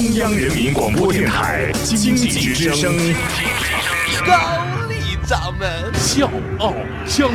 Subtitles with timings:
[0.00, 2.96] 中央人民广播电台经济之声，
[4.26, 4.94] 高丽
[5.26, 5.92] 掌门。
[5.92, 6.72] 笑傲
[7.06, 7.34] 江湖，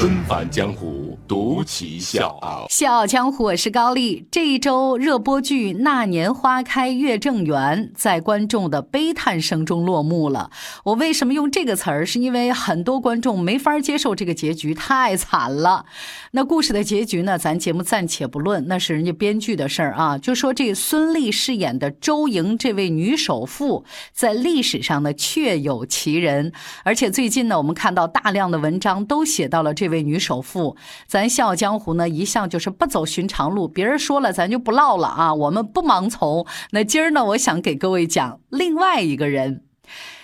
[0.00, 0.97] 恩返江湖，
[1.28, 2.66] 独骑笑傲。
[2.70, 4.26] 笑傲江湖，我是高丽。
[4.30, 10.50] 这一周热播剧《那年花开月正圆》在观众的悲叹声中落幕了。
[10.84, 12.06] 我为什么用这个词儿？
[12.06, 15.84] 是因为很多观众没法接受这个结局，太惨了。
[16.30, 17.36] 那故事的结局呢？
[17.36, 20.16] 咱节目暂且不论，那是人家编剧的事儿啊。
[20.16, 26.52] 就说这孙俪饰演的周莹这位女首富，在历史上呢确有其人，
[26.84, 30.74] 而且最近呢，我们看到大量的文章都写到了这位女首富。
[31.06, 36.46] 在咱笑傲江湖呢一向就是不走寻常路，别人说了咱就不唠了啊，我们不盲从。
[36.70, 39.64] 那今儿呢，我想给各位讲另外一个人。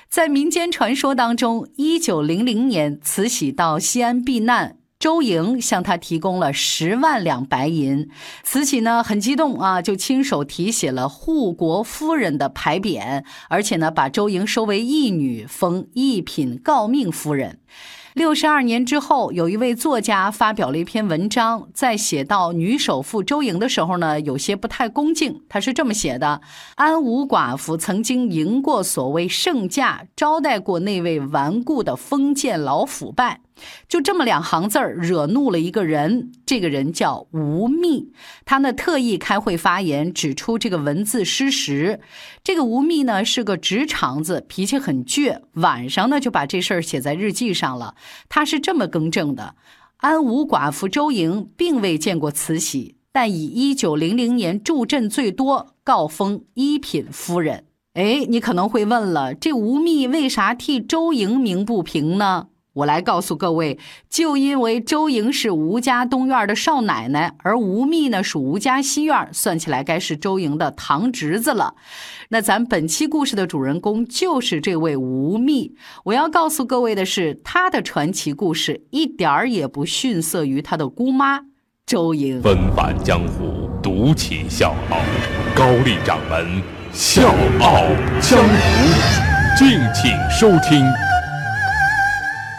[0.08, 4.76] 在民间传说当中，一九零零年，慈禧到西安避难。
[5.00, 8.08] 周莹向他提供了十万两白银，
[8.44, 17.58] 慈禧呢很激动啊，就亲手题写了护国夫人的牌匾，而且呢把周莹收为义女，封一品诰命夫人。
[18.14, 25.42] 六十二年之后，有一位作家发表了一篇文章，在写到女首富周莹的时候呢，有些不太恭敬。
[25.48, 26.40] 他是这么写的：
[26.76, 33.40] 安吴寡妇曾经赢过所谓圣驾，招待过那位顽固的封建老腐败。
[33.88, 36.32] 就这么两行字儿，惹怒了一个人。
[36.44, 38.08] 这个人叫吴宓，
[38.44, 42.00] 他呢特意开会发言，指出这个文字失实。
[42.42, 45.40] 这个吴宓呢是个直肠子，脾气很倔。
[45.54, 47.94] 晚上呢就把这事儿写在日记上了。
[48.28, 49.54] 他是这么更正的：
[49.98, 57.64] 安吴寡妇周莹并未见过慈禧，但以一九零零年助阵最多，告封一品夫人。
[57.94, 62.48] 哎，你可能会问了，这吴宓为啥替周莹鸣不平呢？
[62.74, 63.78] 我来告诉各位，
[64.10, 71.74] 就因为周莹是吴家东院的少奶奶，而吴宓呢属吴家西院，算起来该是周莹的堂侄子了。
[72.30, 75.72] 那咱本期故事的主人公就是这位吴宓。
[76.04, 81.42] 我要告诉各位的是，他的传奇故事一点儿也不逊色于他的姑妈
[81.86, 82.42] 周莹。
[82.42, 84.98] 纷繁江湖，独起笑傲，
[85.54, 86.60] 高丽掌门
[86.92, 87.84] 笑傲
[88.20, 90.84] 江湖，敬请收听。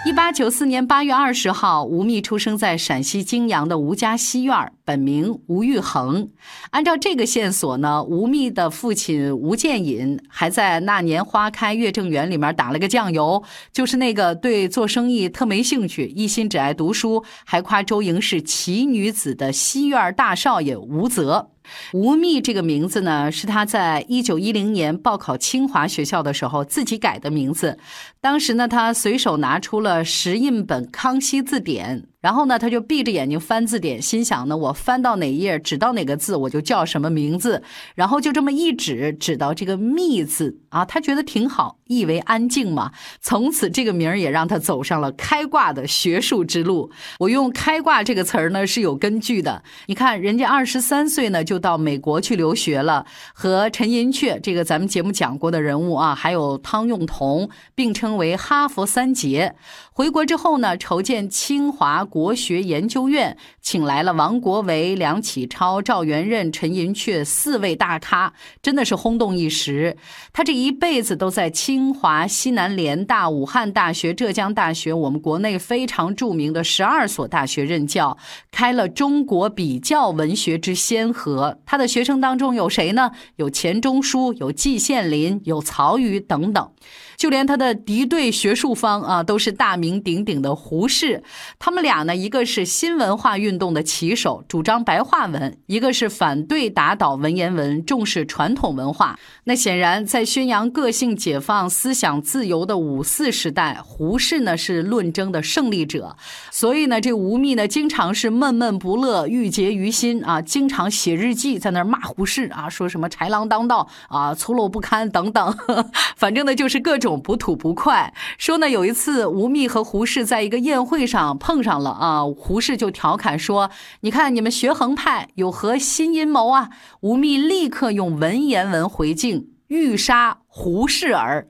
[0.06, 6.30] 一八九四年八月二十号，吴宓出生在陕西泾阳的吴家西院，本名吴玉衡。
[6.70, 13.44] 按照这个线索呢，吴宓的父亲吴建隐还在《那年花开月正圆》里面打了个酱油，
[13.74, 21.50] 就是那个对做生意特没兴趣、一心只爱读书，还夸周莹是奇女子的西院大少爷吴泽。
[21.94, 27.78] 吴宓这个名字呢，是他在一九一零年报考清华学校的时候自己改的名字。
[28.20, 32.02] 当时呢，他随手拿出了石印本《康熙字典》。
[32.26, 37.62] 然后呢，他就闭着眼睛翻字典，心想呢，我翻到哪页，指到哪个字，我就叫什么名字。
[37.94, 42.92] 然后就这么一指，指到这个“密”字啊，他觉得挺好，意为安静嘛。
[43.22, 46.90] 从此这个名儿也让他走上了开挂的学术之路。
[47.20, 49.62] 我用“开挂”这个词儿呢是有根据的。
[49.86, 59.54] 你看，人家二十三岁呢就到美国去留学了，和陈寅恪这个咱们节目讲过的人物啊，还有汤用彤并称为哈佛三杰。
[59.94, 62.04] 回国之后呢，筹建清华。
[62.16, 68.32] 国学研究院请来了王国维、梁启超、赵元任、陈寅恪四位大咖，
[68.62, 69.98] 真的是轰动一时。
[70.32, 78.18] 他这一辈子都在清华、西南联大、武汉大学、浙江大学，我们国内非常著名的十二所大学任教，
[78.50, 81.60] 开了中国比较文学之先河。
[81.66, 83.12] 他的学生当中有谁呢？
[83.36, 86.72] 有钱钟书、有季羡林、有曹禺等等。
[87.18, 91.24] 就连他的敌对学术方啊，都是大名鼎鼎的胡适。
[91.58, 99.18] 他们俩呢，一个是新文化运动的旗手，主张白话文；一个是反对打倒文言文，重视传统文化。
[99.46, 106.16] 那显然，在宣扬个性解放、思想自由的五四时代，胡适呢是论争的胜利者。
[106.52, 115.58] 所以呢，这吴宓呢，经常是闷闷不乐、郁结于心啊，经常写日记，在那骂胡适啊，说什么豺狼当道啊、粗陋不堪等等。
[116.16, 117.16] 反正呢，就是各种。
[117.26, 123.72] 不吐不快，说呢，有一次吴宓和胡适在一个宴会上碰上了啊，胡适就调侃说
[124.02, 126.70] ：“你看你们学衡派有何新阴谋啊？”
[127.02, 131.48] 吴宓立刻用文言文回敬：“欲杀胡适儿。”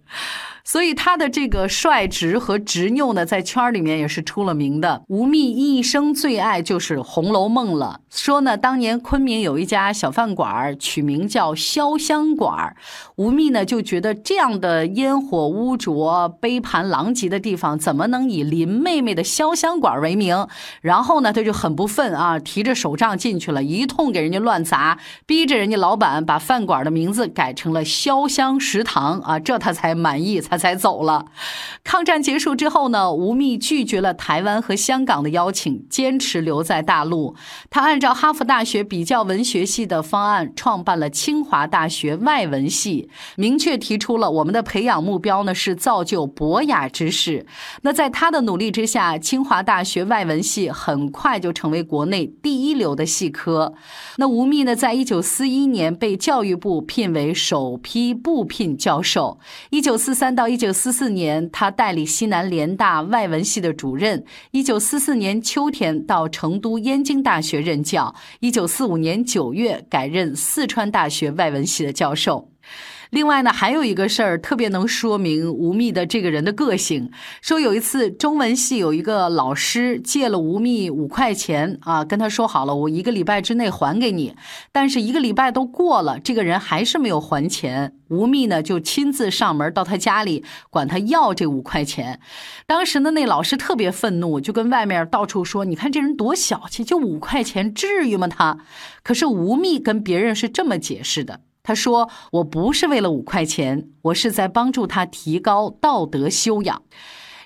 [0.65, 5.03] 所以他的这个率直和执拗呢，在圈里面也是出了名的。
[5.07, 8.01] 吴宓一生最爱就是《红楼梦》了。
[8.09, 12.75] 说呢，当年昆明有一家小饭馆，取名叫潇湘馆。
[13.15, 20.47] 吴宓呢就觉得这样的烟火污浊、杯盘狼藉的地方，怎么能以林妹妹的潇湘馆为名？
[20.81, 24.97] 然后呢，他就很不忿啊，提着手杖进去了，一通给人家乱砸，
[25.27, 31.25] 逼着人家老板把饭馆的名字改成了潇湘食堂啊，这他才满意，才才走了。
[31.83, 37.35] 抗战结束之后呢，吴宓拒绝了台湾和香港的邀请，坚持留在大陆。
[37.69, 43.09] 他按照哈佛大学比较文学系的方案，创办了清华大学外文系。
[43.35, 47.45] 明确提出了我们的培养目标呢是造就博雅之士。
[47.81, 53.73] 那在他的努力之下，清华大学外文系很快就成为国内第一流的系科。
[54.17, 59.39] 那吴宓呢，在一九四一年被教育部聘为首批部聘教授。
[59.69, 64.23] 一九四三到一九四四年，他代理西南联大外文系的主任。
[64.51, 68.13] 一九四四年秋天到成都燕京大学任教。
[68.39, 72.49] 一九四五年九月改任四川大学外文系的教授。
[73.11, 77.11] 另外呢，还有一个事儿特别能说明吴宓的这个人的个性。
[77.41, 84.35] 说有一次中文系有一个老师借了吴宓五块钱啊，跟他说好了，我一个礼拜之内还给你。
[84.71, 87.93] 但是一个礼拜都过了，这个人还是没有还钱。
[88.09, 92.19] 吴宓呢就亲自上门到他家里管他要这五块钱。
[92.67, 98.59] 当时呢，那老师特别愤怒，就跟外面到处说：“你看这人多小气，就五块钱，至于吗？”他
[99.03, 101.41] 可是吴宓跟别人是这么解释的。
[101.65, 106.83] 他说：“我不是为了五块钱，我是在帮助他提高道德修养。”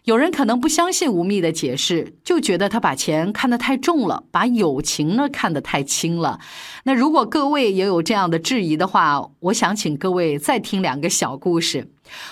[0.04, 6.40] 有人可能不相信吴宓的解释，就觉得他把钱看得太重了，把友情呢看得太轻了。
[6.84, 11.92] 那如果各位也有这样的质疑的话，我想请各位再听两个小故事。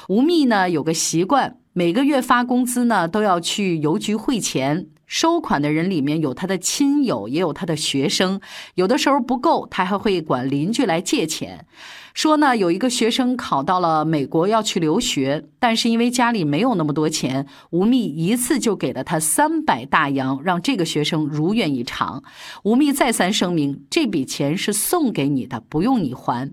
[0.09, 4.87] 吴宓呢有个习惯，每个月发工资呢都要去邮局汇钱。
[5.07, 8.39] 收款的人里面有他的亲友，也有他的学生。
[8.75, 11.65] 有的时候不够，他还会管邻居来借钱。
[12.13, 22.23] 说呢，有一个学生考到了美国要去留学，但是因为家里没有那么多钱，吴宓一次就给了他三百大洋，让这个学生如愿以偿。
[22.63, 26.51] 吴宓再三声明，这笔钱是送给你的，不用你还。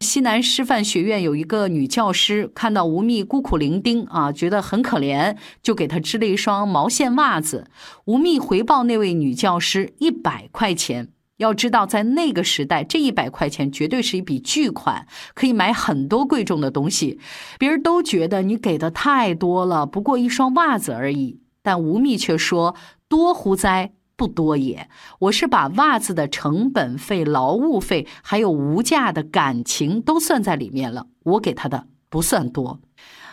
[0.00, 7.68] 西南师范学院有一个女教师，看到吴宓孤苦伶仃啊，觉得很可怜，就给她织了一双毛线袜子。
[8.04, 11.08] 吴宓回报那位女教师一百块钱。
[11.38, 17.18] 要知道，在那个时代，这一百块钱绝对是一笔巨款，可以买很多贵重的东西。
[17.58, 21.40] 别人都觉得你给的太多了，不过一双袜子而已。
[21.62, 22.74] 但吴宓却说
[23.06, 31.06] ：“多乎哉！”不多也，我是把袜子的成本费、劳务费，还有无价的感情都算在里面了。
[31.24, 32.80] 我给他的不算多。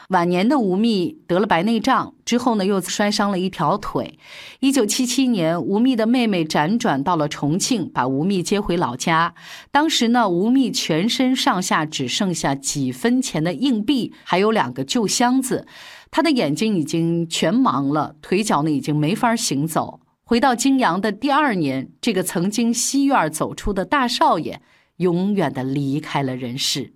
[0.09, 4.19] 晚年的吴宓得了白内障之后呢，又摔伤了一条腿。
[4.59, 9.33] 一九七七年，吴宓的妹妹辗转到了重庆，把吴宓接回老家。
[9.71, 15.65] 当时呢，吴宓全身上下只剩下几分钱的硬币，还有两个旧箱子。
[16.11, 20.01] 他的眼睛已经全盲了，腿脚呢已经没法行走。
[20.25, 24.61] 回到泾阳的第二年，这个曾经西院走出的大少爷，
[24.95, 26.93] 永远的离开了人世。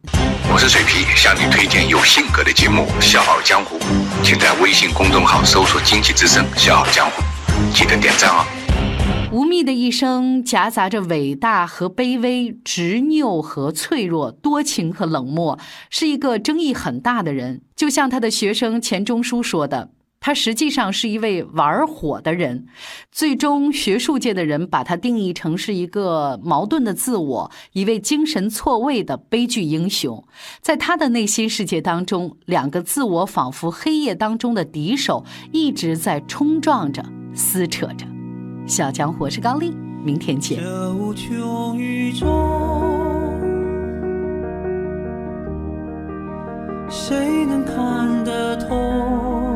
[0.50, 3.78] 我是水皮，向你推荐有性格的节目《笑傲江湖》，
[4.24, 7.22] 请在微信公众号搜索“经济之声笑傲江湖”，
[7.76, 8.46] 记得点赞哦。
[9.34, 15.60] 吴宓的一生夹杂着伟大和卑微、执拗和脆弱、多情和冷漠，
[15.90, 17.62] 是一个争议很大的人。
[17.76, 19.90] 就像他的学生钱钟书说的。
[20.20, 22.66] 他实际上是一位玩火的人，
[23.12, 30.24] 最终学术界的人把他定义成是一个矛盾的自我，一位精神错位的悲剧英雄。
[30.60, 38.06] 在他的内心世界当中，两个自我仿佛黑夜当中的敌手，一直在冲撞着、撕扯着。
[38.66, 40.60] 小强，我是高丽，明天见。
[40.62, 42.28] 这无穷宇宙，
[46.90, 49.47] 谁能看得透？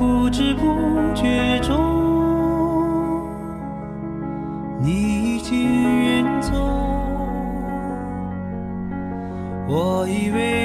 [0.00, 0.62] 不知不
[1.14, 1.76] 觉中，
[4.80, 5.60] 你已经
[6.02, 6.54] 远走。
[9.68, 10.59] 我以为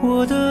[0.00, 0.47] 我的